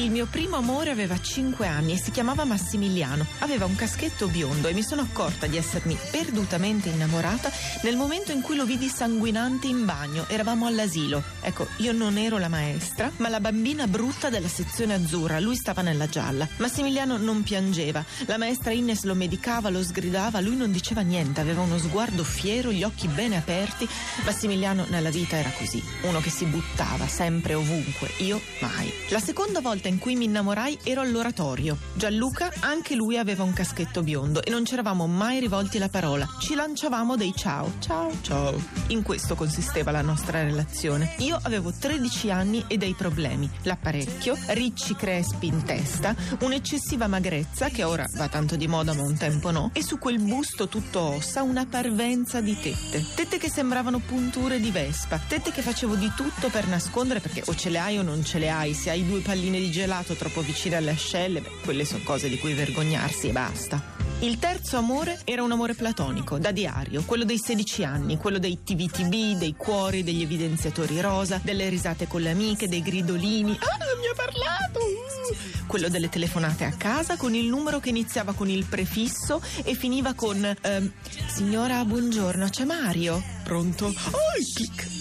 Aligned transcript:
Il 0.00 0.12
mio 0.12 0.26
primo 0.26 0.54
amore 0.54 0.90
aveva 0.90 1.20
5 1.20 1.66
anni 1.66 1.94
e 1.94 1.98
si 1.98 2.12
chiamava 2.12 2.44
Massimiliano. 2.44 3.26
Aveva 3.40 3.64
un 3.64 3.74
caschetto 3.74 4.28
biondo 4.28 4.68
e 4.68 4.72
mi 4.72 4.84
sono 4.84 5.02
accorta 5.02 5.48
di 5.48 5.56
essermi 5.56 5.98
perdutamente 6.12 6.88
innamorata 6.88 7.50
nel 7.82 7.96
momento 7.96 8.30
in 8.30 8.40
cui 8.40 8.54
lo 8.54 8.64
vidi 8.64 8.88
sanguinante 8.88 9.66
in 9.66 9.84
bagno. 9.84 10.28
Eravamo 10.28 10.66
all'asilo. 10.66 11.20
Ecco, 11.40 11.66
io 11.78 11.90
non 11.90 12.16
ero 12.16 12.38
la 12.38 12.46
maestra, 12.46 13.10
ma 13.16 13.28
la 13.28 13.40
bambina 13.40 13.88
brutta 13.88 14.30
della 14.30 14.46
sezione 14.46 14.94
azzurra. 14.94 15.40
Lui 15.40 15.56
stava 15.56 15.82
nella 15.82 16.06
gialla. 16.06 16.46
Massimiliano 16.58 17.16
non 17.16 17.42
piangeva. 17.42 18.04
La 18.26 18.38
maestra 18.38 18.70
Ines 18.70 19.02
lo 19.02 19.16
medicava, 19.16 19.68
lo 19.68 19.82
sgridava. 19.82 20.38
Lui 20.38 20.54
non 20.54 20.70
diceva 20.70 21.00
niente, 21.00 21.40
aveva 21.40 21.62
uno 21.62 21.76
sguardo 21.76 22.22
fiero, 22.22 22.70
gli 22.70 22.84
occhi 22.84 23.08
bene 23.08 23.36
aperti. 23.36 23.88
Massimiliano 24.24 24.86
nella 24.90 25.10
vita 25.10 25.36
era 25.36 25.50
così, 25.58 25.82
uno 26.02 26.20
che 26.20 26.30
si 26.30 26.44
buttava 26.44 27.08
sempre 27.08 27.54
ovunque. 27.54 28.12
Io 28.18 28.40
mai. 28.60 28.92
La 29.08 29.18
seconda 29.18 29.60
volta 29.60 29.86
in 29.88 29.98
cui 29.98 30.14
mi 30.14 30.26
innamorai 30.26 30.78
ero 30.84 31.00
all'oratorio. 31.00 31.76
Gianluca, 31.94 32.52
anche 32.60 32.94
lui 32.94 33.18
aveva 33.18 33.42
un 33.42 33.52
caschetto 33.52 34.02
biondo 34.02 34.42
e 34.42 34.50
non 34.50 34.64
ci 34.64 34.74
eravamo 34.74 35.06
mai 35.06 35.40
rivolti 35.40 35.78
la 35.78 35.88
parola. 35.88 36.26
Ci 36.38 36.54
lanciavamo 36.54 37.16
dei 37.16 37.32
ciao, 37.34 37.72
ciao, 37.80 38.12
ciao. 38.22 38.54
In 38.88 39.02
questo 39.02 39.34
consisteva 39.34 39.90
la 39.90 40.02
nostra 40.02 40.42
relazione. 40.42 41.14
Io 41.18 41.38
avevo 41.42 41.72
13 41.72 42.30
anni 42.30 42.64
e 42.68 42.76
dei 42.76 42.94
problemi. 42.94 43.50
L'apparecchio, 43.62 44.36
ricci 44.48 44.94
crespi 44.94 45.46
in 45.46 45.64
testa, 45.64 46.14
un'eccessiva 46.40 47.06
magrezza 47.06 47.68
che 47.68 47.84
ora 47.84 48.04
va 48.16 48.28
tanto 48.28 48.56
di 48.56 48.66
moda 48.66 48.94
ma 48.94 49.02
un 49.02 49.16
tempo 49.16 49.50
no, 49.50 49.70
e 49.72 49.82
su 49.82 49.98
quel 49.98 50.18
busto 50.20 50.68
tutto 50.68 51.00
ossa 51.00 51.42
una 51.42 51.66
parvenza 51.66 52.40
di 52.40 52.56
tette. 52.60 53.04
Tette 53.14 53.38
che 53.38 53.50
sembravano 53.50 53.98
punture 53.98 54.60
di 54.60 54.70
vespa, 54.70 55.18
tette 55.18 55.50
che 55.50 55.62
facevo 55.62 55.94
di 55.94 56.10
tutto 56.14 56.48
per 56.48 56.66
nascondere 56.66 57.20
perché 57.20 57.42
o 57.46 57.54
ce 57.54 57.70
le 57.70 57.78
hai 57.78 57.98
o 57.98 58.02
non 58.02 58.24
ce 58.24 58.38
le 58.38 58.50
hai, 58.50 58.74
se 58.74 58.90
hai 58.90 59.06
due 59.06 59.20
palline 59.20 59.58
di 59.58 59.70
gelato 59.78 60.14
troppo 60.14 60.40
vicine 60.40 60.74
alle 60.74 60.90
ascelle, 60.90 61.40
beh, 61.40 61.50
quelle 61.62 61.84
sono 61.84 62.02
cose 62.02 62.28
di 62.28 62.36
cui 62.36 62.52
vergognarsi 62.52 63.28
e 63.28 63.32
basta. 63.32 63.80
Il 64.20 64.40
terzo 64.40 64.76
amore 64.76 65.20
era 65.22 65.44
un 65.44 65.52
amore 65.52 65.74
platonico, 65.74 66.36
da 66.36 66.50
diario, 66.50 67.04
quello 67.04 67.22
dei 67.22 67.38
16 67.38 67.84
anni, 67.84 68.16
quello 68.16 68.40
dei 68.40 68.58
TVTB, 68.64 69.38
dei 69.38 69.54
cuori, 69.56 70.02
degli 70.02 70.22
evidenziatori 70.22 71.00
rosa, 71.00 71.40
delle 71.44 71.68
risate 71.68 72.08
con 72.08 72.22
le 72.22 72.30
amiche, 72.30 72.66
dei 72.66 72.82
gridolini. 72.82 73.52
Ah, 73.52 73.76
mi 74.00 74.06
ha 74.08 74.14
parlato! 74.16 74.80
Uh! 74.80 75.66
Quello 75.68 75.88
delle 75.88 76.08
telefonate 76.08 76.64
a 76.64 76.72
casa 76.72 77.16
con 77.16 77.36
il 77.36 77.46
numero 77.46 77.78
che 77.78 77.90
iniziava 77.90 78.32
con 78.32 78.48
il 78.48 78.64
prefisso 78.64 79.40
e 79.62 79.74
finiva 79.74 80.14
con 80.14 80.44
ehm, 80.60 80.92
Signora, 81.32 81.84
buongiorno, 81.84 82.48
c'è 82.48 82.64
Mario? 82.64 83.22
Pronto? 83.44 83.86
Oh, 83.86 84.32
clic! 84.54 84.97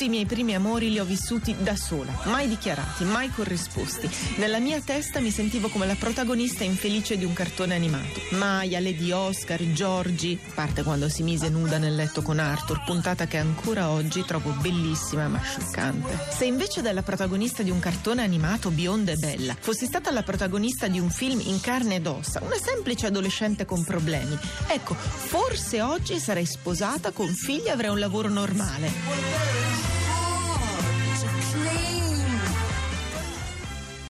Tutti 0.00 0.12
i 0.12 0.16
miei 0.16 0.26
primi 0.26 0.54
amori 0.54 0.88
li 0.88 0.98
ho 0.98 1.04
vissuti 1.04 1.54
da 1.58 1.76
sola, 1.76 2.18
mai 2.24 2.48
dichiarati, 2.48 3.04
mai 3.04 3.30
corrisposti. 3.30 4.08
Nella 4.36 4.58
mia 4.58 4.80
testa 4.80 5.20
mi 5.20 5.30
sentivo 5.30 5.68
come 5.68 5.84
la 5.84 5.94
protagonista 5.94 6.64
infelice 6.64 7.18
di 7.18 7.26
un 7.26 7.34
cartone 7.34 7.74
animato. 7.74 8.18
Maya, 8.30 8.80
Lady 8.80 9.10
Oscar, 9.10 9.60
Giorgi, 9.72 10.40
parte 10.54 10.84
quando 10.84 11.10
si 11.10 11.22
mise 11.22 11.50
nuda 11.50 11.76
nel 11.76 11.94
letto 11.94 12.22
con 12.22 12.38
Arthur, 12.38 12.82
puntata 12.82 13.26
che 13.26 13.36
ancora 13.36 13.90
oggi 13.90 14.24
trovo 14.24 14.52
bellissima 14.52 15.28
ma 15.28 15.38
scioccante. 15.42 16.16
Se 16.34 16.46
invece 16.46 16.80
della 16.80 17.02
protagonista 17.02 17.62
di 17.62 17.70
un 17.70 17.78
cartone 17.78 18.22
animato 18.22 18.70
bionda 18.70 19.12
e 19.12 19.16
bella, 19.16 19.54
fossi 19.60 19.84
stata 19.84 20.10
la 20.10 20.22
protagonista 20.22 20.88
di 20.88 20.98
un 20.98 21.10
film 21.10 21.40
in 21.44 21.60
carne 21.60 21.96
ed 21.96 22.06
ossa, 22.06 22.40
una 22.42 22.56
semplice 22.56 23.04
adolescente 23.04 23.66
con 23.66 23.84
problemi, 23.84 24.34
ecco, 24.66 24.94
forse 24.94 25.82
oggi 25.82 26.18
sarei 26.18 26.46
sposata 26.46 27.10
con 27.10 27.28
figli 27.34 27.66
e 27.66 27.70
avrei 27.70 27.90
un 27.90 27.98
lavoro 27.98 28.30
normale. 28.30 29.89